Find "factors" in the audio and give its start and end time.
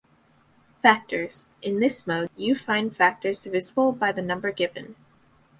0.81-1.47, 2.97-3.43